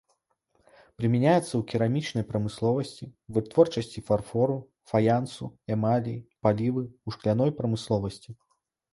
[0.99, 3.05] Прымяняецца ў керамічнай прамысловасці,
[3.35, 4.55] вытворчасці фарфору,
[4.93, 8.31] фаянсу, эмалей, палівы, у шкляной прамысловасці.